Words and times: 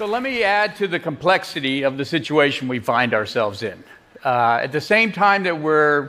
So 0.00 0.06
let 0.06 0.22
me 0.22 0.42
add 0.42 0.76
to 0.76 0.88
the 0.88 0.98
complexity 0.98 1.82
of 1.82 1.98
the 1.98 2.06
situation 2.06 2.68
we 2.68 2.78
find 2.78 3.12
ourselves 3.12 3.62
in. 3.62 3.84
Uh, 4.24 4.60
at 4.62 4.72
the 4.72 4.80
same 4.80 5.12
time 5.12 5.42
that 5.42 5.60
we're 5.60 6.08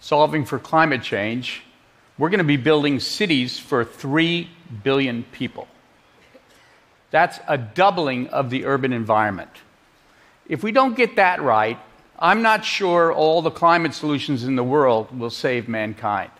solving 0.00 0.44
for 0.44 0.58
climate 0.58 1.04
change, 1.04 1.62
we're 2.18 2.30
going 2.30 2.38
to 2.38 2.44
be 2.44 2.56
building 2.56 2.98
cities 2.98 3.56
for 3.56 3.84
3 3.84 4.50
billion 4.82 5.22
people. 5.30 5.68
That's 7.12 7.38
a 7.46 7.56
doubling 7.56 8.26
of 8.30 8.50
the 8.50 8.64
urban 8.64 8.92
environment. 8.92 9.52
If 10.48 10.64
we 10.64 10.72
don't 10.72 10.96
get 10.96 11.14
that 11.14 11.40
right, 11.40 11.78
I'm 12.18 12.42
not 12.42 12.64
sure 12.64 13.12
all 13.12 13.42
the 13.42 13.52
climate 13.52 13.94
solutions 13.94 14.42
in 14.42 14.56
the 14.56 14.64
world 14.64 15.16
will 15.16 15.30
save 15.30 15.68
mankind. 15.68 16.32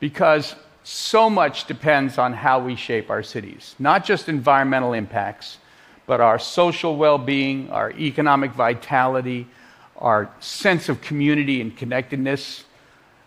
Because 0.00 0.54
so 0.84 1.28
much 1.28 1.66
depends 1.66 2.16
on 2.16 2.32
how 2.32 2.60
we 2.60 2.76
shape 2.76 3.10
our 3.10 3.22
cities, 3.22 3.74
not 3.78 4.06
just 4.06 4.30
environmental 4.30 4.94
impacts, 4.94 5.58
but 6.06 6.20
our 6.20 6.38
social 6.38 6.96
well 6.96 7.18
being, 7.18 7.70
our 7.70 7.90
economic 7.92 8.52
vitality, 8.52 9.46
our 9.96 10.30
sense 10.40 10.88
of 10.88 11.00
community 11.00 11.60
and 11.60 11.76
connectedness. 11.76 12.64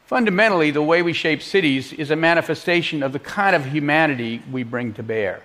Fundamentally, 0.06 0.72
the 0.72 0.84
way 0.84 1.02
we 1.02 1.14
shape 1.14 1.42
cities 1.42 1.94
is 1.94 2.12
a 2.12 2.16
manifestation 2.16 3.02
of 3.02 3.12
the 3.12 3.20
kind 3.20 3.56
of 3.56 3.66
humanity 3.66 4.42
we 4.52 4.64
bring 4.64 4.94
to 4.94 5.04
bear. 5.04 5.42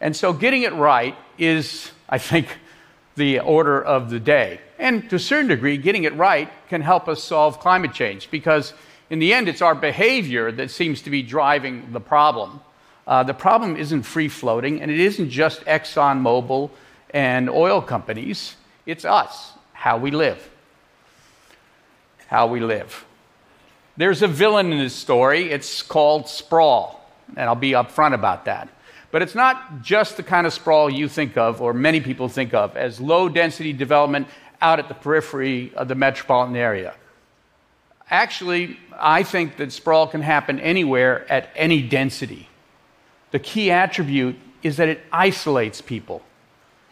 And 0.00 0.16
so, 0.16 0.32
getting 0.32 0.62
it 0.62 0.72
right 0.74 1.16
is, 1.36 1.90
I 2.08 2.18
think, 2.18 2.48
the 3.16 3.40
order 3.40 3.82
of 3.82 4.10
the 4.10 4.20
day. 4.20 4.60
And 4.78 5.10
to 5.10 5.16
a 5.16 5.18
certain 5.18 5.48
degree, 5.48 5.76
getting 5.76 6.04
it 6.04 6.14
right 6.14 6.48
can 6.68 6.80
help 6.80 7.08
us 7.08 7.22
solve 7.22 7.58
climate 7.58 7.92
change 7.92 8.30
because, 8.30 8.72
in 9.10 9.18
the 9.18 9.34
end, 9.34 9.48
it's 9.48 9.60
our 9.60 9.74
behavior 9.74 10.52
that 10.52 10.70
seems 10.70 11.02
to 11.02 11.10
be 11.10 11.22
driving 11.22 11.92
the 11.92 12.00
problem. 12.00 12.60
Uh, 13.08 13.22
the 13.22 13.32
problem 13.32 13.74
isn't 13.74 14.02
free 14.02 14.28
floating, 14.28 14.82
and 14.82 14.90
it 14.90 15.00
isn't 15.00 15.30
just 15.30 15.64
ExxonMobil 15.64 16.70
and 17.14 17.48
oil 17.48 17.80
companies, 17.80 18.54
it's 18.84 19.06
us, 19.06 19.52
how 19.72 19.96
we 19.96 20.10
live. 20.10 20.50
How 22.26 22.46
we 22.46 22.60
live. 22.60 23.06
There's 23.96 24.20
a 24.20 24.28
villain 24.28 24.70
in 24.72 24.78
this 24.78 24.94
story. 24.94 25.50
It's 25.50 25.80
called 25.80 26.28
sprawl, 26.28 27.10
and 27.34 27.48
I'll 27.48 27.54
be 27.54 27.70
upfront 27.70 28.12
about 28.12 28.44
that. 28.44 28.68
But 29.10 29.22
it's 29.22 29.34
not 29.34 29.80
just 29.80 30.18
the 30.18 30.22
kind 30.22 30.46
of 30.46 30.52
sprawl 30.52 30.90
you 30.90 31.08
think 31.08 31.38
of, 31.38 31.62
or 31.62 31.72
many 31.72 32.02
people 32.02 32.28
think 32.28 32.52
of, 32.52 32.76
as 32.76 33.00
low 33.00 33.30
density 33.30 33.72
development 33.72 34.28
out 34.60 34.78
at 34.78 34.88
the 34.88 34.94
periphery 34.94 35.72
of 35.74 35.88
the 35.88 35.94
metropolitan 35.94 36.56
area. 36.56 36.94
Actually, 38.10 38.78
I 38.98 39.22
think 39.22 39.56
that 39.56 39.72
sprawl 39.72 40.08
can 40.08 40.20
happen 40.20 40.60
anywhere 40.60 41.30
at 41.32 41.48
any 41.56 41.80
density. 41.80 42.47
The 43.30 43.38
key 43.38 43.70
attribute 43.70 44.36
is 44.62 44.76
that 44.78 44.88
it 44.88 45.00
isolates 45.12 45.80
people, 45.80 46.22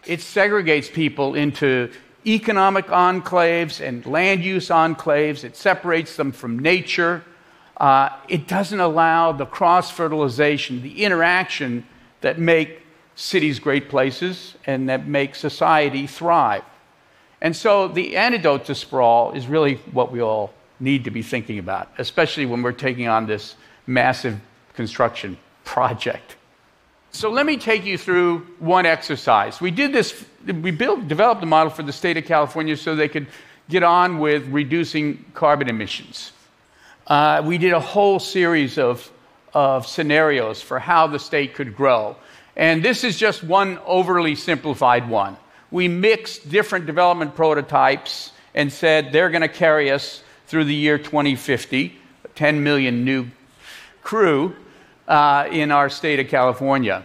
it 0.04 0.20
segregates 0.20 0.92
people 0.92 1.34
into 1.34 1.90
economic 2.26 2.86
enclaves 2.86 3.86
and 3.86 4.04
land 4.04 4.42
use 4.42 4.68
enclaves, 4.68 5.44
it 5.44 5.56
separates 5.56 6.16
them 6.16 6.32
from 6.32 6.58
nature. 6.58 7.24
Uh, 7.76 8.08
it 8.28 8.48
doesn't 8.48 8.80
allow 8.80 9.32
the 9.32 9.44
cross 9.44 9.90
fertilization, 9.90 10.82
the 10.82 11.04
interaction 11.04 11.86
that 12.22 12.38
make 12.38 12.80
cities 13.16 13.58
great 13.58 13.88
places 13.88 14.54
and 14.66 14.88
that 14.88 15.06
make 15.06 15.34
society 15.34 16.06
thrive. 16.06 16.64
And 17.40 17.54
so 17.54 17.86
the 17.86 18.16
antidote 18.16 18.64
to 18.66 18.74
sprawl 18.74 19.32
is 19.32 19.46
really 19.46 19.74
what 19.92 20.10
we 20.10 20.20
all 20.20 20.52
need 20.80 21.04
to 21.04 21.10
be 21.10 21.22
thinking 21.22 21.58
about, 21.58 21.90
especially 21.98 22.46
when 22.46 22.62
we're 22.62 22.72
taking 22.72 23.08
on 23.08 23.26
this 23.26 23.56
massive 23.86 24.40
construction 24.74 25.36
project. 25.66 26.36
So 27.10 27.30
let 27.30 27.44
me 27.44 27.58
take 27.58 27.84
you 27.84 27.98
through 27.98 28.46
one 28.58 28.86
exercise. 28.86 29.60
We 29.60 29.70
did 29.70 29.92
this, 29.92 30.24
we 30.46 30.70
built, 30.70 31.08
developed 31.08 31.42
a 31.42 31.46
model 31.46 31.70
for 31.70 31.82
the 31.82 31.92
state 31.92 32.16
of 32.16 32.24
California 32.24 32.76
so 32.76 32.94
they 32.94 33.08
could 33.08 33.26
get 33.68 33.82
on 33.82 34.18
with 34.18 34.46
reducing 34.48 35.24
carbon 35.34 35.68
emissions. 35.68 36.32
Uh, 37.06 37.42
we 37.44 37.58
did 37.58 37.72
a 37.72 37.80
whole 37.80 38.18
series 38.18 38.78
of, 38.78 39.10
of 39.52 39.86
scenarios 39.86 40.62
for 40.62 40.78
how 40.78 41.06
the 41.06 41.18
state 41.18 41.54
could 41.54 41.76
grow. 41.76 42.16
And 42.54 42.82
this 42.82 43.04
is 43.04 43.18
just 43.18 43.42
one 43.42 43.78
overly 43.84 44.34
simplified 44.34 45.08
one. 45.08 45.36
We 45.70 45.88
mixed 45.88 46.48
different 46.48 46.86
development 46.86 47.34
prototypes 47.34 48.32
and 48.54 48.72
said 48.72 49.12
they're 49.12 49.30
going 49.30 49.42
to 49.42 49.48
carry 49.48 49.90
us 49.90 50.22
through 50.46 50.64
the 50.64 50.74
year 50.74 50.96
2050, 50.96 51.98
10 52.34 52.62
million 52.62 53.04
new 53.04 53.30
crew 54.02 54.54
uh, 55.08 55.48
in 55.50 55.70
our 55.70 55.88
state 55.88 56.20
of 56.20 56.28
California. 56.28 57.04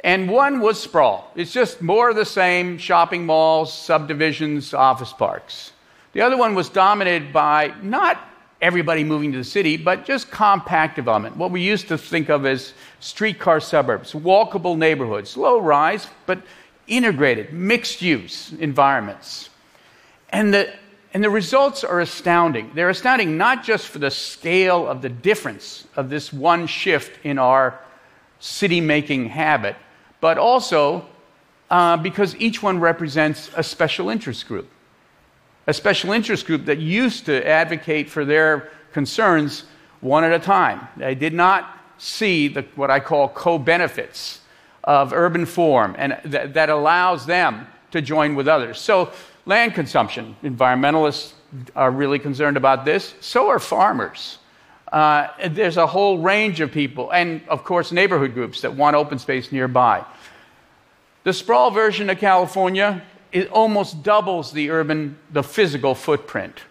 And 0.00 0.28
one 0.28 0.60
was 0.60 0.80
sprawl. 0.80 1.30
It's 1.34 1.52
just 1.52 1.82
more 1.82 2.10
of 2.10 2.16
the 2.16 2.24
same 2.24 2.78
shopping 2.78 3.26
malls, 3.26 3.72
subdivisions, 3.72 4.72
office 4.72 5.12
parks. 5.12 5.72
The 6.12 6.20
other 6.20 6.36
one 6.36 6.54
was 6.54 6.68
dominated 6.68 7.32
by 7.32 7.74
not 7.82 8.18
everybody 8.60 9.04
moving 9.04 9.32
to 9.32 9.38
the 9.38 9.44
city, 9.44 9.76
but 9.76 10.04
just 10.04 10.30
compact 10.30 10.96
development, 10.96 11.36
what 11.36 11.50
we 11.50 11.60
used 11.60 11.88
to 11.88 11.98
think 11.98 12.28
of 12.28 12.44
as 12.44 12.72
streetcar 13.00 13.60
suburbs, 13.60 14.12
walkable 14.12 14.76
neighborhoods, 14.76 15.36
low 15.36 15.60
rise, 15.60 16.08
but 16.26 16.40
integrated, 16.86 17.52
mixed 17.52 18.02
use 18.02 18.52
environments. 18.58 19.50
And 20.30 20.52
the 20.52 20.72
and 21.14 21.24
the 21.24 21.30
results 21.30 21.84
are 21.84 22.00
astounding. 22.00 22.70
They're 22.74 22.90
astounding 22.90 23.36
not 23.36 23.64
just 23.64 23.88
for 23.88 23.98
the 23.98 24.10
scale 24.10 24.86
of 24.86 25.00
the 25.00 25.08
difference 25.08 25.86
of 25.96 26.10
this 26.10 26.32
one 26.32 26.66
shift 26.66 27.24
in 27.24 27.38
our 27.38 27.80
city 28.40 28.80
making 28.80 29.30
habit, 29.30 29.76
but 30.20 30.38
also 30.38 31.06
uh, 31.70 31.96
because 31.96 32.36
each 32.36 32.62
one 32.62 32.78
represents 32.80 33.50
a 33.56 33.62
special 33.62 34.10
interest 34.10 34.46
group. 34.46 34.68
A 35.66 35.74
special 35.74 36.12
interest 36.12 36.46
group 36.46 36.64
that 36.66 36.78
used 36.78 37.26
to 37.26 37.46
advocate 37.46 38.08
for 38.08 38.24
their 38.24 38.70
concerns 38.92 39.64
one 40.00 40.24
at 40.24 40.32
a 40.32 40.38
time. 40.38 40.88
They 40.96 41.14
did 41.14 41.34
not 41.34 41.78
see 41.98 42.48
the, 42.48 42.62
what 42.74 42.90
I 42.90 43.00
call 43.00 43.28
co 43.28 43.58
benefits 43.58 44.40
of 44.84 45.12
urban 45.12 45.44
form 45.44 45.94
and 45.98 46.18
th- 46.22 46.54
that 46.54 46.70
allows 46.70 47.26
them 47.26 47.66
to 47.90 48.00
join 48.00 48.34
with 48.34 48.48
others. 48.48 48.80
So 48.80 49.12
land 49.48 49.74
consumption. 49.74 50.36
Environmentalists 50.44 51.32
are 51.74 51.90
really 51.90 52.18
concerned 52.18 52.58
about 52.58 52.84
this. 52.84 53.14
So 53.20 53.48
are 53.48 53.58
farmers. 53.58 54.38
Uh, 54.92 55.28
there's 55.48 55.78
a 55.78 55.86
whole 55.86 56.18
range 56.18 56.60
of 56.60 56.70
people, 56.70 57.10
and 57.10 57.40
of 57.48 57.64
course, 57.64 57.90
neighborhood 57.90 58.34
groups 58.34 58.60
that 58.60 58.74
want 58.74 58.94
open 58.94 59.18
space 59.18 59.50
nearby. 59.50 60.04
The 61.24 61.32
sprawl 61.32 61.70
version 61.70 62.08
of 62.10 62.18
California 62.18 63.02
it 63.30 63.50
almost 63.50 64.02
doubles 64.02 64.52
the 64.52 64.70
urban, 64.70 65.18
the 65.30 65.42
physical 65.42 65.94
footprint. 65.94 66.62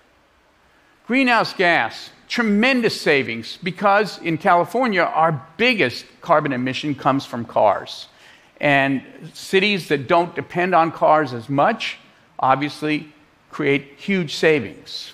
Greenhouse 1.06 1.54
gas, 1.54 2.10
tremendous 2.28 3.00
savings 3.00 3.60
because 3.62 4.20
in 4.24 4.40
California, 4.40 5.04
our 5.04 5.48
biggest 5.58 6.06
carbon 6.22 6.54
emission 6.54 6.96
comes 6.96 7.26
from 7.26 7.46
cars. 7.46 8.08
And 8.60 9.04
cities 9.34 9.90
that 9.90 10.08
don't 10.08 10.34
depend 10.34 10.74
on 10.74 10.92
cars 10.92 11.32
as 11.32 11.48
much 11.48 12.00
obviously 12.40 13.12
create 13.50 13.94
huge 13.98 14.36
savings. 14.36 15.14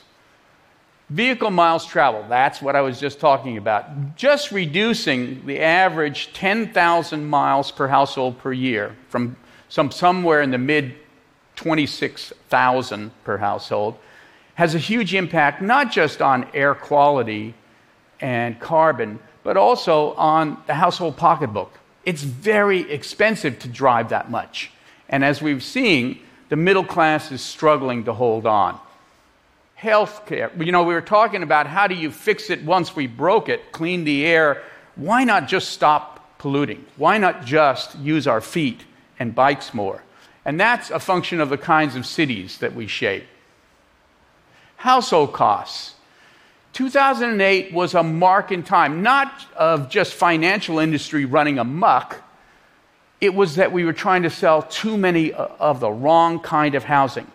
Vehicle 1.10 1.52
miles 1.52 1.86
traveled, 1.86 2.26
that's 2.30 2.62
what 2.62 2.76
I 2.76 2.82
was 2.82 3.00
just 3.00 3.20
talking 3.20 3.58
about. 3.58 4.16
Just 4.16 4.52
reducing 4.52 5.46
the 5.46 5.60
average 5.60 6.34
10,000 6.34 7.26
miles 7.26 7.72
per 7.72 7.88
household 7.88 8.40
per 8.40 8.52
year 8.52 8.96
from 9.10 9.36
some, 9.70 9.92
somewhere 9.92 10.42
in 10.42 10.52
the 10.52 10.58
mid 10.58 10.96
26,000 11.56 13.12
per 13.24 13.38
household 13.38 13.98
has 14.56 14.76
a 14.76 14.80
huge 14.80 15.14
impact 15.14 15.62
not 15.62 15.92
just 15.92 16.22
on 16.22 16.48
air 16.54 16.76
quality 16.76 17.54
and 18.20 18.60
carbon, 18.60 19.20
but 19.44 19.58
also 19.58 20.14
on 20.14 20.58
the 20.68 20.74
household 20.74 21.18
pocketbook. 21.18 21.72
It's 22.06 22.24
very 22.24 22.92
expensive 22.92 23.60
to 23.60 23.68
drive 23.68 24.10
that 24.10 24.30
much. 24.32 24.72
And 25.10 25.24
as 25.24 25.42
we've 25.42 25.64
seen, 25.64 26.20
the 26.50 26.56
middle 26.56 26.84
class 26.84 27.32
is 27.32 27.42
struggling 27.42 28.06
to 28.06 28.14
hold 28.14 28.46
on. 28.46 28.80
Healthcare, 29.80 30.66
you 30.66 30.72
know, 30.72 30.84
we 30.84 30.94
were 30.94 31.02
talking 31.02 31.44
about 31.44 31.68
how 31.68 31.88
do 31.88 31.96
you 31.96 32.12
fix 32.12 32.50
it 32.50 32.64
once 32.64 32.96
we 32.96 33.08
broke 33.08 33.50
it, 33.50 33.72
clean 33.72 34.04
the 34.04 34.26
air. 34.26 34.64
Why 34.96 35.24
not 35.24 35.48
just 35.48 35.70
stop 35.70 36.38
polluting? 36.38 36.86
Why 36.98 37.18
not 37.18 37.44
just 37.46 37.98
use 37.98 38.28
our 38.28 38.42
feet 38.42 38.86
and 39.20 39.36
bikes 39.36 39.74
more? 39.74 40.04
And 40.46 40.60
that's 40.60 40.90
a 40.90 41.00
function 41.00 41.42
of 41.42 41.50
the 41.50 41.58
kinds 41.58 41.96
of 41.96 42.06
cities 42.06 42.58
that 42.60 42.76
we 42.76 42.88
shape. 42.88 43.26
Household 44.78 45.34
costs. 45.34 45.96
2008 46.74 47.72
was 47.72 47.94
a 47.94 48.04
mark 48.04 48.52
in 48.52 48.64
time, 48.64 49.04
not 49.04 49.46
of 49.56 49.90
just 49.90 50.14
financial 50.14 50.80
industry 50.80 51.24
running 51.24 51.60
amuck, 51.60 52.23
it 53.24 53.34
was 53.34 53.56
that 53.56 53.72
we 53.72 53.86
were 53.86 53.94
trying 53.94 54.24
to 54.24 54.30
sell 54.30 54.64
too 54.64 54.98
many 54.98 55.34
uh, 55.34 55.48
of 55.58 55.80
the 55.80 55.90
wrong 55.90 56.40
kind 56.42 56.76
of 56.76 56.84
housing 56.84 57.26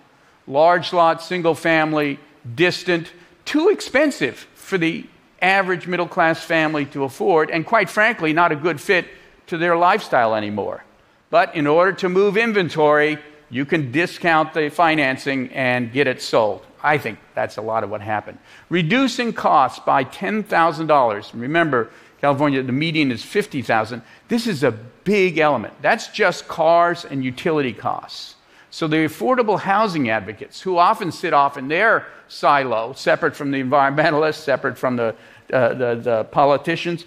large 0.47 0.95
lot, 0.95 1.23
single 1.23 1.55
family, 1.55 2.19
distant, 2.55 3.13
too 3.45 3.69
expensive 3.69 4.47
for 4.55 4.79
the 4.79 5.07
average 5.43 5.87
middle 5.87 6.09
class 6.09 6.43
family 6.43 6.87
to 6.87 7.05
afford, 7.05 7.51
and 7.51 7.67
quite 7.67 7.91
frankly, 7.91 8.33
not 8.33 8.51
a 8.51 8.57
good 8.57 8.81
fit 8.81 9.07
to 9.47 9.59
their 9.59 9.77
lifestyle 9.77 10.35
anymore. 10.35 10.83
But 11.29 11.55
in 11.55 11.67
order 11.67 11.93
to 11.99 12.09
move 12.09 12.39
inventory, 12.39 13.19
you 13.51 13.67
can 13.67 13.93
discount 13.93 14.55
the 14.55 14.71
financing 14.71 15.51
and 15.53 15.93
get 15.93 16.07
it 16.07 16.23
sold. 16.23 16.65
I 16.83 16.97
think 16.97 17.19
that's 17.35 17.59
a 17.59 17.63
lot 17.63 17.85
of 17.85 17.91
what 17.91 18.01
happened. 18.01 18.39
Reducing 18.71 19.33
costs 19.33 19.81
by 19.81 20.05
$10,000. 20.05 21.31
Remember, 21.35 21.91
California, 22.21 22.63
the 22.63 22.73
median 22.73 23.13
is 23.13 23.23
50,000. 23.23 24.03
This 24.29 24.47
is 24.47 24.65
a 24.65 24.73
big 24.73 25.39
element. 25.39 25.75
That's 25.81 26.09
just 26.09 26.49
cars 26.49 27.05
and 27.05 27.25
utility 27.25 27.73
costs. 27.73 28.35
So 28.71 28.87
the 28.87 28.97
affordable 28.97 29.59
housing 29.59 30.11
advocates, 30.11 30.61
who 30.61 30.77
often 30.77 31.11
sit 31.11 31.33
off 31.33 31.57
in 31.57 31.69
their 31.69 32.07
silo, 32.29 32.93
separate 32.93 33.35
from 33.35 33.51
the 33.51 33.63
environmentalists, 33.63 34.35
separate 34.35 34.77
from 34.77 34.97
the, 34.97 35.15
uh, 35.53 35.75
the, 35.75 35.95
the, 35.95 36.25
politicians, 36.25 37.07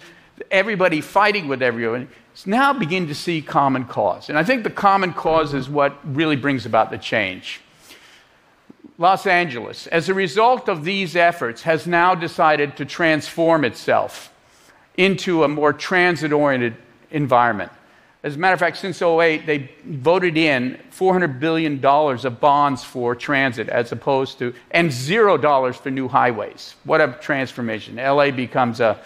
everybody 0.50 1.00
fighting 1.00 1.46
with 1.46 1.62
everyone, 1.62 2.08
now 2.46 2.72
beginning 2.72 3.08
to 3.08 3.14
see 3.14 3.40
common 3.40 3.84
cause. 3.84 4.28
And 4.28 4.38
I 4.38 4.42
think 4.42 4.64
the 4.64 4.70
common 4.70 5.12
cause 5.12 5.54
is 5.54 5.68
what 5.68 5.96
really 6.04 6.36
brings 6.36 6.66
about 6.66 6.90
the 6.90 6.98
change. 6.98 7.60
Los 8.98 9.26
Angeles, 9.26 9.86
as 9.88 10.08
a 10.08 10.14
result 10.14 10.68
of 10.68 10.84
these 10.84 11.14
efforts, 11.14 11.62
has 11.62 11.86
now 11.86 12.14
decided 12.14 12.76
to 12.76 12.84
transform 12.84 13.64
itself 13.64 14.31
into 14.96 15.44
a 15.44 15.48
more 15.48 15.72
transit 15.72 16.32
oriented 16.32 16.76
environment. 17.10 17.72
As 18.24 18.36
a 18.36 18.38
matter 18.38 18.54
of 18.54 18.60
fact, 18.60 18.76
since 18.76 19.02
08, 19.02 19.46
they 19.46 19.68
voted 19.84 20.36
in 20.36 20.78
$400 20.92 21.40
billion 21.40 21.84
of 21.84 22.40
bonds 22.40 22.84
for 22.84 23.16
transit 23.16 23.68
as 23.68 23.90
opposed 23.90 24.38
to, 24.38 24.54
and 24.70 24.92
zero 24.92 25.36
dollars 25.36 25.76
for 25.76 25.90
new 25.90 26.06
highways. 26.06 26.76
What 26.84 27.00
a 27.00 27.18
transformation. 27.20 27.96
LA 27.96 28.30
becomes 28.30 28.78
a, 28.78 29.00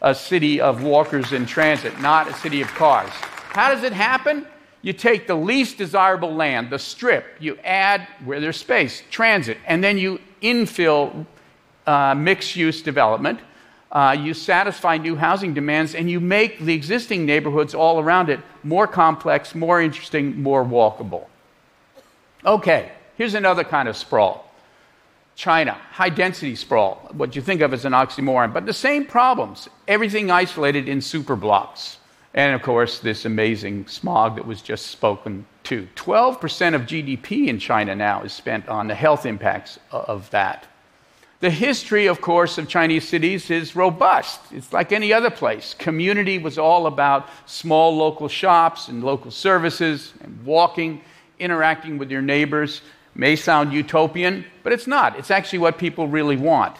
a 0.00 0.14
city 0.14 0.58
of 0.58 0.82
walkers 0.82 1.34
in 1.34 1.44
transit, 1.44 2.00
not 2.00 2.28
a 2.28 2.34
city 2.34 2.62
of 2.62 2.68
cars. 2.68 3.10
How 3.10 3.74
does 3.74 3.84
it 3.84 3.92
happen? 3.92 4.46
You 4.80 4.94
take 4.94 5.26
the 5.26 5.34
least 5.34 5.76
desirable 5.76 6.34
land, 6.34 6.70
the 6.70 6.78
strip, 6.78 7.26
you 7.40 7.58
add 7.62 8.08
where 8.24 8.40
there's 8.40 8.56
space, 8.56 9.02
transit, 9.10 9.58
and 9.66 9.84
then 9.84 9.98
you 9.98 10.18
infill 10.40 11.26
uh, 11.86 12.14
mixed 12.14 12.56
use 12.56 12.80
development 12.80 13.38
uh, 13.92 14.16
you 14.18 14.32
satisfy 14.32 14.96
new 14.96 15.14
housing 15.16 15.52
demands, 15.52 15.94
and 15.94 16.10
you 16.10 16.18
make 16.18 16.58
the 16.58 16.74
existing 16.74 17.26
neighborhoods 17.26 17.74
all 17.74 18.00
around 18.00 18.30
it 18.30 18.40
more 18.62 18.86
complex, 18.86 19.54
more 19.54 19.82
interesting, 19.82 20.42
more 20.42 20.64
walkable. 20.64 21.26
Okay, 22.44 22.90
here's 23.16 23.34
another 23.34 23.64
kind 23.64 23.88
of 23.88 23.96
sprawl 23.96 24.50
China, 25.34 25.72
high 25.72 26.08
density 26.08 26.56
sprawl, 26.56 27.10
what 27.12 27.36
you 27.36 27.42
think 27.42 27.60
of 27.60 27.72
as 27.72 27.84
an 27.84 27.92
oxymoron, 27.92 28.52
but 28.52 28.66
the 28.66 28.72
same 28.72 29.04
problems, 29.04 29.68
everything 29.88 30.30
isolated 30.30 30.88
in 30.88 31.00
super 31.00 31.36
blocks. 31.36 31.98
And 32.34 32.54
of 32.54 32.62
course, 32.62 32.98
this 32.98 33.26
amazing 33.26 33.86
smog 33.88 34.36
that 34.36 34.46
was 34.46 34.62
just 34.62 34.86
spoken 34.86 35.44
to. 35.64 35.86
12% 35.96 36.74
of 36.74 36.82
GDP 36.82 37.48
in 37.48 37.58
China 37.58 37.94
now 37.94 38.22
is 38.22 38.32
spent 38.32 38.68
on 38.68 38.88
the 38.88 38.94
health 38.94 39.26
impacts 39.26 39.78
of 39.90 40.30
that. 40.30 40.66
The 41.42 41.50
history, 41.50 42.06
of 42.06 42.20
course, 42.20 42.56
of 42.56 42.68
Chinese 42.68 43.08
cities 43.08 43.50
is 43.50 43.74
robust. 43.74 44.38
It's 44.52 44.72
like 44.72 44.92
any 44.92 45.12
other 45.12 45.28
place. 45.28 45.74
Community 45.76 46.38
was 46.38 46.56
all 46.56 46.86
about 46.86 47.28
small 47.46 47.96
local 47.96 48.28
shops 48.28 48.86
and 48.86 49.02
local 49.02 49.32
services 49.32 50.12
and 50.20 50.40
walking, 50.44 51.00
interacting 51.40 51.98
with 51.98 52.12
your 52.12 52.22
neighbors. 52.22 52.80
May 53.16 53.34
sound 53.34 53.72
utopian, 53.72 54.44
but 54.62 54.72
it's 54.72 54.86
not. 54.86 55.18
It's 55.18 55.32
actually 55.32 55.58
what 55.58 55.78
people 55.78 56.06
really 56.06 56.36
want. 56.36 56.76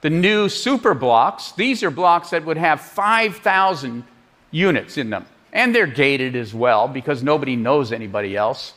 The 0.00 0.08
new 0.08 0.48
super 0.48 0.94
blocks, 0.94 1.52
these 1.52 1.82
are 1.82 1.90
blocks 1.90 2.30
that 2.30 2.42
would 2.46 2.56
have 2.56 2.80
5,000 2.80 4.02
units 4.50 4.96
in 4.96 5.10
them. 5.10 5.26
And 5.52 5.74
they're 5.74 5.86
gated 5.86 6.36
as 6.36 6.54
well 6.54 6.88
because 6.88 7.22
nobody 7.22 7.54
knows 7.54 7.92
anybody 7.92 8.34
else. 8.34 8.72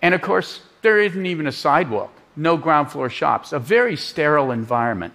And 0.00 0.14
of 0.14 0.22
course, 0.22 0.62
there 0.80 1.00
isn't 1.00 1.26
even 1.26 1.48
a 1.48 1.52
sidewalk 1.52 2.14
no 2.40 2.56
ground 2.56 2.90
floor 2.90 3.10
shops, 3.10 3.52
a 3.52 3.58
very 3.58 3.96
sterile 3.96 4.50
environment. 4.50 5.12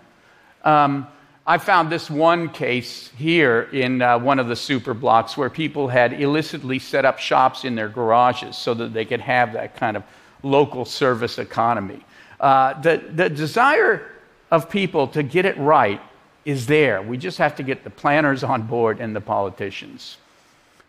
Um, 0.64 1.08
I 1.48 1.58
found 1.58 1.92
this 1.92 2.10
one 2.10 2.50
case 2.50 3.10
here 3.18 3.70
in 3.72 4.02
uh, 4.02 4.18
one 4.20 4.40
of 4.40 4.48
the 4.48 4.56
super 4.56 4.94
blocks 4.94 5.36
where 5.36 5.50
people 5.50 5.88
had 5.88 6.14
illicitly 6.14 6.80
set 6.80 7.06
up 7.06 7.20
shops 7.20 7.66
in 7.66 7.76
their 7.76 7.90
garages 7.90 8.58
so 8.58 8.74
that 8.76 8.94
they 8.94 9.06
could 9.06 9.22
have 9.22 9.54
that 9.54 9.76
kind 9.76 9.98
of 9.98 10.04
local 10.44 10.86
service 10.86 11.38
economy. 11.38 12.04
Uh, 12.40 12.80
the, 12.82 13.04
the 13.14 13.30
desire 13.30 14.08
of 14.52 14.70
people 14.70 15.08
to 15.08 15.24
get 15.24 15.46
it 15.46 15.58
right 15.58 16.02
is 16.46 16.68
there. 16.68 17.02
We 17.02 17.18
just 17.18 17.40
have 17.40 17.56
to 17.56 17.64
get 17.64 17.84
the 17.84 17.90
planners 17.90 18.44
on 18.44 18.64
board 18.64 19.00
and 19.00 19.16
the 19.16 19.22
politicians. 19.22 20.18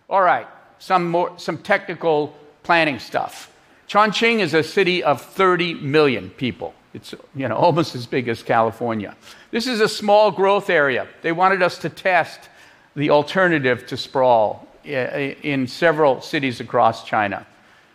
All 0.09 0.23
right, 0.23 0.47
some, 0.79 1.11
more, 1.11 1.39
some 1.39 1.59
technical 1.59 2.37
planning 2.63 2.99
stuff. 2.99 3.51
Chongqing 3.89 4.41
is 4.41 4.55
a 4.55 4.63
city 4.63 5.03
of 5.03 5.21
30 5.23 5.75
million 5.75 6.31
people. 6.31 6.75
It's 6.93 7.15
you 7.35 7.49
know, 7.49 7.57
almost 7.67 7.95
as 7.95 8.07
big 8.07 8.29
as 8.29 8.43
California. 8.43 9.17
This 9.51 9.67
is 9.67 9.81
a 9.81 9.89
small 9.89 10.31
growth 10.31 10.71
area. 10.71 11.07
They 11.23 11.33
wanted 11.33 11.63
us 11.63 11.79
to 11.79 11.89
test 11.89 12.49
the 12.97 13.11
alternative 13.11 13.87
to 13.87 13.97
sprawl 13.97 14.67
eh, 14.85 14.91
eh, 14.95 15.35
in 15.43 15.67
several 15.67 16.21
cities 16.21 16.61
across 16.61 17.05
China. 17.05 17.47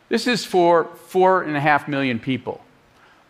This 0.09 0.27
is 0.27 0.45
for 0.45 0.85
four 1.07 1.43
and 1.43 1.55
a 1.55 1.59
half 1.59 1.87
million 1.87 2.19
people. 2.19 2.61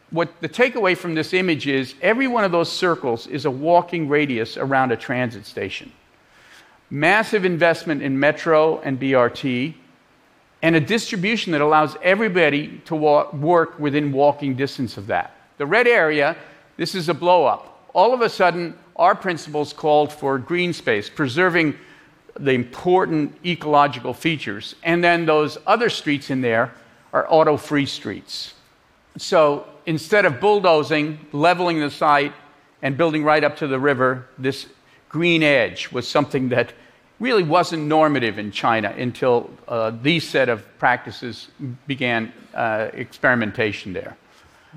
What 0.10 0.42
the 0.42 0.50
takeaway 0.50 0.98
from 0.98 1.16
this 1.16 1.34
image 1.34 1.68
is 1.68 1.96
every 2.02 2.28
one 2.28 2.44
of 2.44 2.52
those 2.52 2.70
circles 2.72 3.28
is 3.28 3.46
a 3.46 3.52
walking 3.52 4.10
radius 4.10 4.58
around 4.58 4.92
a 4.92 4.98
transit 4.98 5.46
station. 5.46 5.92
Massive 6.90 7.46
investment 7.46 8.02
in 8.02 8.20
metro 8.20 8.82
and 8.82 9.00
BRT, 9.00 9.76
and 10.62 10.76
a 10.76 10.80
distribution 10.80 11.52
that 11.54 11.62
allows 11.62 11.98
everybody 12.04 12.82
to 12.86 12.96
walk, 12.96 13.34
work 13.34 13.80
within 13.80 14.12
walking 14.12 14.56
distance 14.56 14.98
of 14.98 15.08
that. 15.08 15.36
The 15.58 15.66
red 15.66 15.88
area, 15.88 16.38
this 16.78 16.96
is 16.96 17.10
a 17.10 17.14
blow 17.14 17.46
up. 17.46 17.90
All 17.94 18.14
of 18.14 18.22
a 18.22 18.30
sudden, 18.30 18.78
our 18.96 19.16
principles 19.16 19.74
called 19.74 20.12
for 20.12 20.38
green 20.38 20.74
space, 20.74 21.10
preserving 21.10 21.76
the 22.40 22.52
important 22.52 23.36
ecological 23.46 24.14
features. 24.14 24.76
And 24.84 25.04
then 25.04 25.26
those 25.26 25.58
other 25.66 25.90
streets 25.90 26.30
in 26.30 26.42
there 26.42 26.74
are 27.12 27.26
auto 27.30 27.58
free 27.58 27.86
streets. 27.86 28.54
So 29.18 29.68
instead 29.86 30.26
of 30.26 30.40
bulldozing, 30.40 31.20
leveling 31.32 31.80
the 31.80 31.92
site, 31.92 32.34
and 32.82 32.98
building 32.98 33.24
right 33.24 33.44
up 33.44 33.58
to 33.58 33.68
the 33.68 33.80
river, 33.80 34.28
this 34.38 34.68
green 35.10 35.44
edge 35.44 35.92
was 35.92 36.08
something 36.08 36.50
that 36.50 36.74
really 37.22 37.44
wasn't 37.44 37.84
normative 37.84 38.40
in 38.40 38.52
China 38.52 38.94
until 38.98 39.50
uh, 39.68 39.92
these 40.02 40.28
set 40.28 40.50
of 40.50 40.66
practices 40.80 41.50
began 41.86 42.34
uh, 42.56 42.90
experimentation 42.94 43.94
there. 43.94 44.18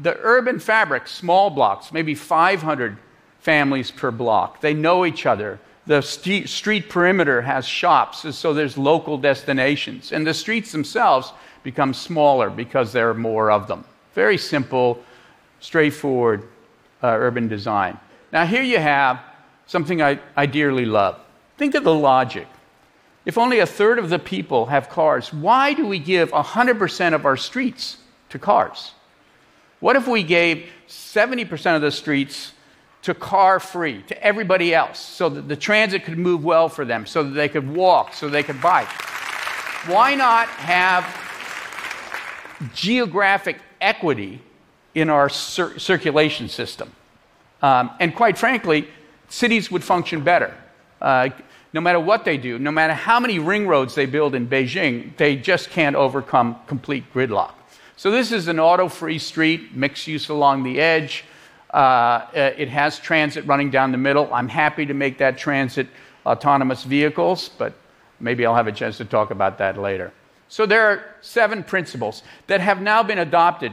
The 0.02 0.18
urban 0.20 0.60
fabric, 0.60 1.08
small 1.08 1.48
blocks, 1.48 1.90
maybe 1.90 2.14
500 2.14 2.98
families 3.40 3.90
per 3.90 4.10
block, 4.10 4.60
they 4.60 4.74
know 4.74 5.06
each 5.06 5.24
other. 5.24 5.58
The 5.86 6.02
st- 6.02 6.48
street 6.48 6.90
perimeter 6.90 7.40
has 7.40 7.64
shops, 7.66 8.36
so 8.36 8.52
there's 8.52 8.76
local 8.76 9.16
destinations. 9.16 10.12
And 10.12 10.26
the 10.26 10.34
streets 10.34 10.70
themselves 10.70 11.32
become 11.62 11.94
smaller 11.94 12.50
because 12.50 12.92
there 12.92 13.08
are 13.08 13.14
more 13.14 13.50
of 13.50 13.68
them. 13.68 13.84
Very 14.12 14.36
simple, 14.36 15.02
straightforward 15.60 16.42
uh, 17.02 17.08
urban 17.08 17.48
design. 17.48 17.98
Now, 18.32 18.44
here 18.44 18.62
you 18.62 18.78
have 18.78 19.20
something 19.66 20.02
I, 20.02 20.18
I 20.36 20.44
dearly 20.44 20.84
love 20.84 21.23
Think 21.56 21.74
of 21.74 21.84
the 21.84 21.94
logic. 21.94 22.46
If 23.24 23.38
only 23.38 23.60
a 23.60 23.66
third 23.66 23.98
of 23.98 24.10
the 24.10 24.18
people 24.18 24.66
have 24.66 24.88
cars, 24.88 25.32
why 25.32 25.72
do 25.72 25.86
we 25.86 25.98
give 25.98 26.30
100% 26.30 27.14
of 27.14 27.24
our 27.24 27.36
streets 27.36 27.96
to 28.30 28.38
cars? 28.38 28.92
What 29.80 29.96
if 29.96 30.06
we 30.06 30.22
gave 30.22 30.68
70% 30.88 31.76
of 31.76 31.82
the 31.82 31.90
streets 31.90 32.52
to 33.02 33.14
car 33.14 33.60
free, 33.60 34.02
to 34.02 34.22
everybody 34.22 34.74
else, 34.74 34.98
so 34.98 35.28
that 35.28 35.48
the 35.48 35.56
transit 35.56 36.04
could 36.04 36.18
move 36.18 36.42
well 36.44 36.68
for 36.68 36.84
them, 36.84 37.06
so 37.06 37.22
that 37.22 37.30
they 37.30 37.48
could 37.48 37.74
walk, 37.74 38.14
so 38.14 38.28
they 38.28 38.42
could 38.42 38.60
bike? 38.60 38.88
Why 39.86 40.14
not 40.14 40.48
have 40.48 41.04
geographic 42.74 43.58
equity 43.80 44.40
in 44.94 45.10
our 45.10 45.28
cir- 45.28 45.78
circulation 45.78 46.48
system? 46.48 46.92
Um, 47.62 47.90
and 48.00 48.14
quite 48.14 48.38
frankly, 48.38 48.88
cities 49.28 49.70
would 49.70 49.84
function 49.84 50.22
better. 50.22 50.54
Uh, 51.04 51.28
no 51.74 51.82
matter 51.82 52.00
what 52.00 52.24
they 52.24 52.38
do, 52.38 52.58
no 52.58 52.70
matter 52.70 52.94
how 52.94 53.20
many 53.20 53.38
ring 53.38 53.68
roads 53.68 53.94
they 53.94 54.06
build 54.06 54.34
in 54.34 54.48
Beijing, 54.48 55.14
they 55.18 55.36
just 55.36 55.68
can't 55.68 55.94
overcome 55.94 56.56
complete 56.66 57.04
gridlock. 57.12 57.52
So, 57.96 58.10
this 58.10 58.32
is 58.32 58.48
an 58.48 58.58
auto 58.58 58.88
free 58.88 59.18
street, 59.18 59.76
mixed 59.76 60.06
use 60.06 60.30
along 60.30 60.62
the 60.62 60.80
edge. 60.80 61.24
Uh, 61.72 61.76
uh, 61.76 62.52
it 62.56 62.70
has 62.70 62.98
transit 62.98 63.44
running 63.46 63.70
down 63.70 63.92
the 63.92 63.98
middle. 63.98 64.32
I'm 64.32 64.48
happy 64.48 64.86
to 64.86 64.94
make 64.94 65.18
that 65.18 65.36
transit 65.36 65.88
autonomous 66.24 66.84
vehicles, 66.84 67.50
but 67.50 67.74
maybe 68.18 68.46
I'll 68.46 68.54
have 68.54 68.66
a 68.66 68.72
chance 68.72 68.96
to 68.96 69.04
talk 69.04 69.30
about 69.30 69.58
that 69.58 69.76
later. 69.76 70.10
So, 70.48 70.64
there 70.64 70.86
are 70.86 71.04
seven 71.20 71.62
principles 71.62 72.22
that 72.46 72.62
have 72.62 72.80
now 72.80 73.02
been 73.02 73.18
adopted 73.18 73.72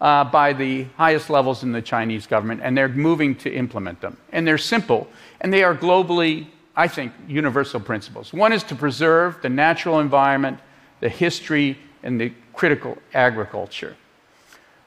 uh, 0.00 0.24
by 0.24 0.54
the 0.54 0.84
highest 0.96 1.28
levels 1.28 1.62
in 1.62 1.72
the 1.72 1.82
Chinese 1.82 2.26
government, 2.26 2.62
and 2.64 2.74
they're 2.74 2.88
moving 2.88 3.34
to 3.34 3.52
implement 3.52 4.00
them. 4.00 4.16
And 4.32 4.46
they're 4.46 4.56
simple, 4.56 5.08
and 5.42 5.52
they 5.52 5.62
are 5.62 5.76
globally 5.76 6.46
I 6.76 6.88
think, 6.88 7.12
universal 7.28 7.80
principles. 7.80 8.32
One 8.32 8.52
is 8.52 8.62
to 8.64 8.74
preserve 8.74 9.42
the 9.42 9.48
natural 9.48 10.00
environment 10.00 10.58
the 11.00 11.08
history, 11.08 11.78
and 12.02 12.20
the 12.20 12.32
critical 12.52 12.96
agriculture. 13.12 13.96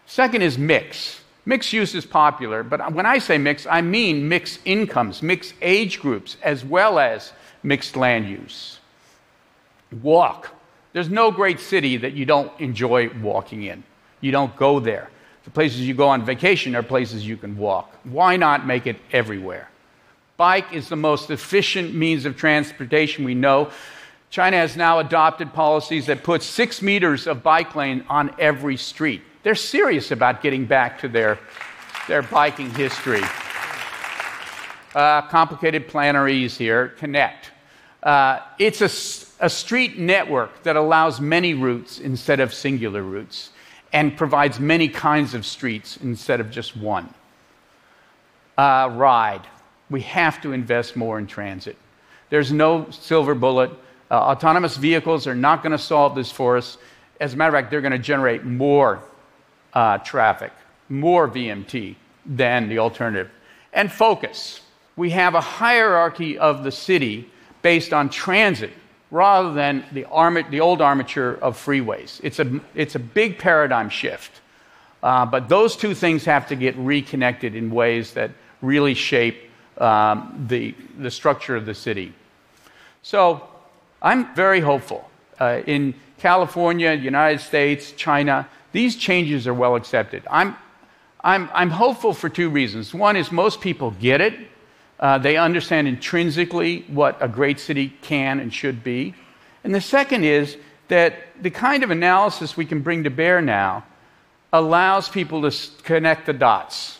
Second 0.05 0.41
is 0.41 0.57
mix. 0.57 1.21
Mixed 1.45 1.73
use 1.73 1.93
is 1.93 2.05
popular, 2.05 2.63
but 2.63 2.93
when 2.93 3.05
I 3.05 3.17
say 3.17 3.37
mix, 3.37 3.65
I 3.65 3.81
mean 3.81 4.29
mixed 4.29 4.61
incomes, 4.63 5.21
mixed 5.21 5.53
age 5.61 5.99
groups, 5.99 6.37
as 6.41 6.63
well 6.63 6.99
as 6.99 7.33
mixed 7.63 7.97
land 7.97 8.29
use. 8.29 8.79
Walk. 10.01 10.51
There's 10.93 11.09
no 11.09 11.31
great 11.31 11.59
city 11.59 11.97
that 11.97 12.13
you 12.13 12.25
don't 12.25 12.51
enjoy 12.61 13.09
walking 13.21 13.63
in. 13.63 13.83
You 14.21 14.31
don't 14.31 14.55
go 14.55 14.79
there. 14.79 15.09
The 15.43 15.49
places 15.49 15.81
you 15.81 15.93
go 15.93 16.07
on 16.07 16.23
vacation 16.23 16.75
are 16.75 16.83
places 16.83 17.27
you 17.27 17.35
can 17.35 17.57
walk. 17.57 17.93
Why 18.05 18.37
not 18.37 18.65
make 18.65 18.87
it 18.87 18.95
everywhere? 19.11 19.69
Bike 20.37 20.73
is 20.73 20.89
the 20.89 20.95
most 20.95 21.29
efficient 21.29 21.93
means 21.93 22.25
of 22.25 22.35
transportation 22.35 23.23
we 23.23 23.35
know. 23.35 23.69
China 24.31 24.57
has 24.57 24.75
now 24.75 24.97
adopted 24.97 25.53
policies 25.53 26.07
that 26.07 26.23
put 26.23 26.41
six 26.41 26.81
meters 26.81 27.27
of 27.27 27.43
bike 27.43 27.75
lane 27.75 28.03
on 28.09 28.33
every 28.39 28.77
street. 28.77 29.21
They're 29.43 29.53
serious 29.53 30.09
about 30.09 30.41
getting 30.41 30.65
back 30.65 30.99
to 31.01 31.07
their, 31.07 31.37
their 32.07 32.23
biking 32.23 32.73
history. 32.73 33.21
Uh, 34.95 35.21
complicated 35.23 35.87
planaries 35.87 36.57
here, 36.57 36.89
connect. 36.89 37.51
Uh, 38.01 38.39
it's 38.57 38.81
a, 38.81 39.45
a 39.45 39.49
street 39.49 39.99
network 39.99 40.63
that 40.63 40.75
allows 40.75 41.21
many 41.21 41.53
routes 41.53 41.99
instead 41.99 42.39
of 42.39 42.53
singular 42.53 43.03
routes 43.03 43.51
and 43.91 44.17
provides 44.17 44.59
many 44.59 44.87
kinds 44.87 45.35
of 45.35 45.45
streets 45.45 45.97
instead 45.97 46.39
of 46.39 46.49
just 46.49 46.75
one. 46.75 47.13
Uh, 48.57 48.89
ride. 48.93 49.47
We 49.93 50.01
have 50.01 50.41
to 50.41 50.53
invest 50.53 50.95
more 50.95 51.19
in 51.19 51.27
transit. 51.27 51.77
There's 52.31 52.51
no 52.51 52.89
silver 52.89 53.35
bullet. 53.35 53.69
Uh, 54.09 54.15
autonomous 54.15 54.75
vehicles 54.75 55.27
are 55.27 55.35
not 55.35 55.61
going 55.61 55.71
to 55.71 55.77
solve 55.77 56.15
this 56.15 56.31
for 56.31 56.57
us. 56.57 56.79
As 57.21 57.35
a 57.35 57.37
matter 57.37 57.55
of 57.55 57.61
fact, 57.61 57.69
they're 57.69 57.79
going 57.79 57.91
to 57.91 57.99
generate 57.99 58.43
more 58.43 59.03
uh, 59.71 59.99
traffic, 59.99 60.51
more 60.89 61.29
VMT 61.29 61.95
than 62.25 62.69
the 62.69 62.79
alternative. 62.79 63.29
And 63.71 63.91
focus. 63.91 64.61
We 64.95 65.11
have 65.11 65.35
a 65.35 65.41
hierarchy 65.41 66.39
of 66.39 66.63
the 66.63 66.71
city 66.71 67.29
based 67.61 67.93
on 67.93 68.09
transit 68.09 68.71
rather 69.11 69.53
than 69.53 69.85
the, 69.91 70.05
arma- 70.05 70.49
the 70.49 70.61
old 70.61 70.81
armature 70.81 71.35
of 71.35 71.55
freeways. 71.55 72.19
It's 72.23 72.39
a, 72.39 72.59
it's 72.73 72.95
a 72.95 72.99
big 72.99 73.37
paradigm 73.37 73.89
shift. 73.89 74.41
Uh, 75.03 75.27
but 75.27 75.49
those 75.49 75.77
two 75.77 75.93
things 75.93 76.25
have 76.25 76.47
to 76.47 76.55
get 76.55 76.75
reconnected 76.77 77.53
in 77.53 77.69
ways 77.69 78.13
that 78.13 78.31
really 78.63 78.95
shape 78.95 79.51
um, 79.77 80.45
the, 80.47 80.75
the 80.99 81.11
structure 81.11 81.55
of 81.55 81.65
the 81.65 81.73
city. 81.73 82.13
So 83.01 83.47
I'm 84.01 84.33
very 84.35 84.59
hopeful. 84.59 85.09
Uh, 85.39 85.61
in 85.65 85.93
California, 86.17 86.93
United 86.93 87.41
States, 87.41 87.91
China, 87.93 88.47
these 88.71 88.95
changes 88.95 89.47
are 89.47 89.53
well 89.53 89.75
accepted. 89.75 90.23
I'm, 90.29 90.55
I'm, 91.23 91.49
I'm 91.53 91.69
hopeful 91.69 92.13
for 92.13 92.29
two 92.29 92.49
reasons. 92.49 92.93
One 92.93 93.15
is 93.15 93.31
most 93.31 93.61
people 93.61 93.91
get 93.91 94.21
it, 94.21 94.33
uh, 94.99 95.17
they 95.17 95.35
understand 95.35 95.87
intrinsically 95.87 96.85
what 96.87 97.17
a 97.19 97.27
great 97.27 97.59
city 97.59 97.93
can 98.01 98.39
and 98.39 98.53
should 98.53 98.83
be. 98.83 99.13
And 99.63 99.75
the 99.75 99.81
second 99.81 100.23
is 100.23 100.57
that 100.87 101.15
the 101.41 101.49
kind 101.49 101.83
of 101.83 101.91
analysis 101.91 102.55
we 102.55 102.65
can 102.65 102.81
bring 102.81 103.03
to 103.03 103.09
bear 103.09 103.41
now 103.41 103.85
allows 104.53 105.09
people 105.09 105.41
to 105.49 105.71
connect 105.83 106.25
the 106.25 106.33
dots, 106.33 106.99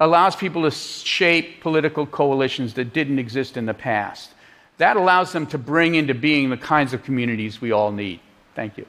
allows 0.00 0.36
people 0.36 0.62
to 0.62 0.70
shape 0.70 1.60
political 1.60 2.06
coalitions 2.06 2.74
that 2.74 2.92
didn't 2.92 3.18
exist 3.18 3.56
in 3.56 3.66
the 3.66 3.74
past. 3.74 4.30
That 4.78 4.96
allows 4.96 5.32
them 5.32 5.46
to 5.48 5.58
bring 5.58 5.96
into 5.96 6.14
being 6.14 6.50
the 6.50 6.56
kinds 6.56 6.94
of 6.94 7.02
communities 7.02 7.60
we 7.60 7.72
all 7.72 7.90
need. 7.90 8.20
Thank 8.54 8.78
you. 8.78 8.86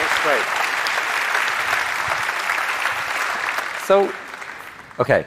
That's 0.00 0.22
great. 0.22 0.66
So, 3.84 4.12
okay, 4.98 5.26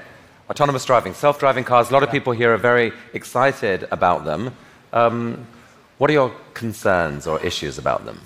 autonomous 0.50 0.84
driving, 0.84 1.13
self 1.13 1.39
driving 1.39 1.63
cars, 1.63 1.91
a 1.91 1.94
lot 1.94 2.01
of 2.01 2.10
people 2.10 2.34
here 2.34 2.51
are 2.53 2.58
very 2.58 2.91
excited 3.13 3.88
about 3.91 4.25
them. 4.25 4.56
Um, 4.91 5.46
what 6.00 6.10
are 6.10 6.13
your 6.13 6.34
concerns 6.56 7.27
or 7.27 7.39
issues 7.46 7.77
about 7.77 8.06
them? 8.06 8.20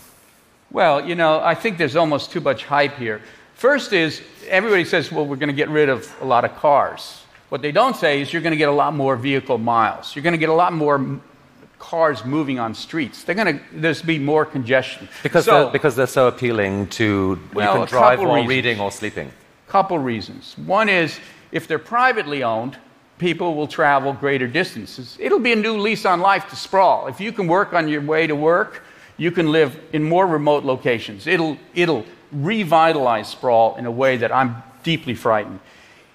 Well, 0.73 1.07
you 1.07 1.13
know, 1.13 1.39
I 1.39 1.53
think 1.53 1.77
there's 1.77 1.95
almost 1.95 2.31
too 2.31 2.41
much 2.41 2.65
hype 2.65 2.97
here. 2.97 3.21
First 3.53 3.93
is 3.93 4.21
everybody 4.47 4.83
says, 4.83 5.11
well, 5.11 5.25
we're 5.25 5.35
going 5.35 5.49
to 5.49 5.55
get 5.55 5.69
rid 5.69 5.87
of 5.87 6.11
a 6.19 6.25
lot 6.25 6.43
of 6.43 6.55
cars. 6.55 7.21
What 7.49 7.61
they 7.61 7.71
don't 7.71 7.95
say 7.95 8.21
is 8.21 8.33
you're 8.33 8.41
going 8.41 8.51
to 8.51 8.57
get 8.57 8.69
a 8.69 8.73
lot 8.73 8.95
more 8.95 9.15
vehicle 9.15 9.59
miles. 9.59 10.15
You're 10.15 10.23
going 10.23 10.33
to 10.33 10.39
get 10.39 10.49
a 10.49 10.53
lot 10.53 10.73
more 10.73 11.21
cars 11.77 12.25
moving 12.25 12.59
on 12.59 12.73
streets. 12.73 13.23
They're 13.23 13.35
going 13.35 13.59
to 13.59 13.63
there's 13.71 14.01
be 14.01 14.17
more 14.17 14.45
congestion 14.45 15.07
because 15.21 15.45
so, 15.45 15.65
they're, 15.65 15.71
because 15.71 15.95
they're 15.95 16.07
so 16.07 16.27
appealing 16.27 16.87
to 16.87 17.39
well, 17.53 17.73
you 17.73 17.79
can 17.85 17.87
drive 17.87 18.19
while 18.19 18.35
reasons. 18.35 18.49
reading 18.49 18.79
or 18.79 18.91
sleeping. 18.91 19.31
Couple 19.67 19.99
reasons. 19.99 20.55
One 20.65 20.89
is 20.89 21.19
if 21.51 21.67
they're 21.67 21.77
privately 21.77 22.41
owned, 22.41 22.77
people 23.19 23.53
will 23.53 23.67
travel 23.67 24.13
greater 24.13 24.47
distances. 24.47 25.17
It'll 25.19 25.39
be 25.39 25.51
a 25.51 25.55
new 25.55 25.77
lease 25.77 26.05
on 26.05 26.19
life 26.19 26.49
to 26.49 26.55
sprawl. 26.55 27.07
If 27.07 27.19
you 27.19 27.31
can 27.31 27.47
work 27.47 27.73
on 27.73 27.87
your 27.87 28.01
way 28.01 28.25
to 28.25 28.35
work, 28.35 28.81
you 29.17 29.31
can 29.31 29.51
live 29.51 29.79
in 29.93 30.03
more 30.03 30.25
remote 30.25 30.63
locations. 30.63 31.27
It'll, 31.27 31.57
it'll 31.73 32.05
revitalize 32.31 33.29
sprawl 33.29 33.75
in 33.75 33.85
a 33.85 33.91
way 33.91 34.17
that 34.17 34.31
I'm 34.31 34.63
deeply 34.83 35.15
frightened. 35.15 35.59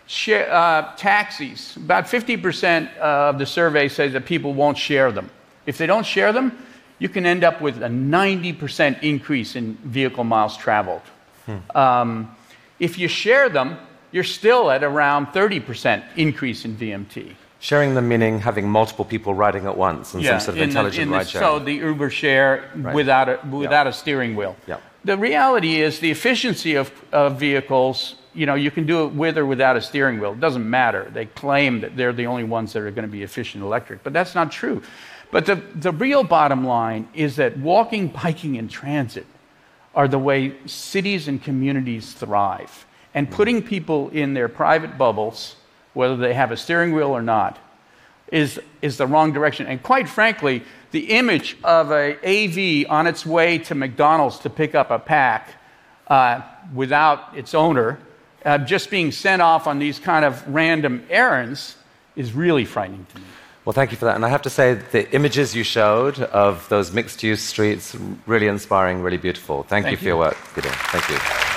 Share, 0.07 0.51
uh, 0.53 0.95
taxis, 0.97 1.77
about 1.77 2.05
50% 2.05 2.97
of 2.97 3.39
the 3.39 3.47
survey 3.47 3.89
says 3.89 4.15
that 4.15 4.25
people 4.25 4.55
won't 4.55 4.79
share 4.79 5.13
them. 5.13 5.31
If 5.67 5.79
they 5.79 5.87
don't 5.87 6.07
share 6.07 6.33
them, 6.33 6.65
you 6.99 7.09
can 7.09 7.27
end 7.27 7.45
up 7.45 7.61
with 7.61 7.83
a 7.83 7.89
90% 7.89 9.03
increase 9.03 9.55
in 9.55 9.75
vehicle 9.85 10.25
miles 10.25 10.57
traveled. 10.57 11.03
Hmm. 11.47 11.77
Um, 11.77 12.37
if 12.79 12.99
you 12.99 13.09
share 13.09 13.49
them, 13.49 13.77
you're 14.11 14.25
still 14.25 14.71
at 14.71 14.83
around 14.83 15.29
30% 15.29 16.03
increase 16.17 16.65
in 16.65 16.77
VMT. 16.77 17.35
Sharing 17.61 17.95
them 17.95 18.09
meaning 18.09 18.39
having 18.39 18.69
multiple 18.69 19.05
people 19.05 19.35
riding 19.35 19.67
at 19.67 19.77
once 19.77 20.15
and 20.15 20.23
yeah, 20.23 20.39
some 20.39 20.55
sort 20.55 20.59
of 20.59 20.63
intelligent 20.63 21.11
the, 21.11 21.17
ride 21.17 21.29
sharing. 21.29 21.47
So 21.47 21.59
the 21.59 21.73
Uber 21.75 22.11
share 22.11 22.71
right. 22.77 22.95
without, 22.95 23.29
a, 23.29 23.41
without 23.51 23.87
yeah. 23.87 23.91
a 23.91 23.93
steering 23.93 24.37
wheel. 24.37 24.57
Yeah. 24.67 24.79
The 25.05 25.17
reality 25.17 25.81
is 25.81 25.99
the 25.99 26.11
efficiency 26.11 26.75
of, 26.75 26.93
of 27.13 27.39
vehicles, 27.39 28.15
you 28.35 28.47
know, 28.47 28.55
you 28.55 28.71
can 28.71 28.87
do 28.87 29.07
it 29.07 29.13
with 29.13 29.39
or 29.39 29.47
without 29.47 29.77
a 29.77 29.81
steering 29.81 30.21
wheel. 30.21 30.33
It 30.33 30.41
doesn't 30.41 30.69
matter. 30.69 31.11
They 31.13 31.27
claim 31.27 31.81
that 31.81 31.97
they're 31.97 32.13
the 32.13 32.27
only 32.27 32.45
ones 32.45 32.73
that 32.75 32.83
are 32.83 32.91
going 32.91 33.07
to 33.07 33.13
be 33.13 33.23
efficient 33.23 33.65
electric, 33.65 34.05
but 34.05 34.13
that's 34.13 34.35
not 34.35 34.53
true. 34.53 34.83
But 35.31 35.47
the, 35.47 35.57
the 35.57 35.93
real 35.93 36.25
bottom 36.25 36.65
line 36.65 37.09
is 37.15 37.37
that 37.37 37.57
walking, 37.59 38.09
biking, 38.09 38.57
and 38.57 38.71
transit 38.71 39.27
are 39.95 40.09
the 40.09 40.19
way 40.19 40.55
cities 40.67 41.29
and 41.29 41.43
communities 41.43 42.13
thrive. 42.13 42.87
And 43.15 43.29
mm. 43.29 43.33
putting 43.33 43.63
people 43.63 44.11
in 44.11 44.35
their 44.35 44.49
private 44.49 44.97
bubbles, 44.97 45.57
whether 45.99 46.17
they 46.17 46.33
have 46.33 46.53
a 46.53 46.57
steering 46.57 46.93
wheel 46.93 47.11
or 47.11 47.21
not, 47.21 47.59
is, 48.31 48.61
is 48.83 48.99
the 48.99 49.07
wrong 49.07 49.33
direction. 49.33 49.67
And 49.67 49.83
quite 49.83 50.09
frankly, 50.09 50.63
the 50.93 51.11
image 51.11 51.57
of 51.65 51.91
a 51.91 52.15
AV 52.23 52.89
on 52.89 53.09
its 53.09 53.27
way 53.27 53.59
to 53.59 53.75
McDonald's 53.75 54.39
to 54.39 54.49
pick 54.49 54.77
up 54.77 54.93
a 54.93 55.01
pack 55.01 55.55
uh, 56.07 56.43
without 56.73 57.37
its 57.37 57.53
owner, 57.53 57.99
uh, 58.45 58.59
just 58.59 58.91
being 58.91 59.11
sent 59.11 59.43
off 59.43 59.67
on 59.67 59.81
these 59.81 59.99
kind 59.99 60.25
of 60.25 60.47
random 60.47 61.05
errands, 61.11 61.75
is 62.15 62.33
really 62.33 62.65
frightening 62.65 63.05
to 63.13 63.19
me. 63.19 63.25
Well, 63.65 63.73
thank 63.73 63.91
you 63.91 63.97
for 63.97 64.05
that. 64.05 64.15
And 64.15 64.25
I 64.25 64.29
have 64.29 64.43
to 64.43 64.51
say, 64.51 64.75
the 64.75 65.13
images 65.13 65.57
you 65.57 65.65
showed 65.65 66.21
of 66.21 66.69
those 66.69 66.93
mixed 66.93 67.25
use 67.25 67.43
streets, 67.43 67.97
really 68.25 68.47
inspiring, 68.47 69.03
really 69.03 69.19
beautiful. 69.19 69.65
Thank, 69.65 69.87
thank 69.87 69.93
you 69.93 69.99
for 69.99 70.05
your 70.05 70.17
work, 70.17 70.37
Peter. 70.55 70.71
Thank 70.71 71.09
you. 71.11 71.48